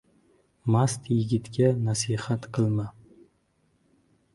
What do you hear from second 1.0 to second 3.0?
yigitga nasihat qilma.